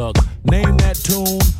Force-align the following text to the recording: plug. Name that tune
plug. 0.00 0.16
Name 0.44 0.76
that 0.78 0.96
tune 0.96 1.59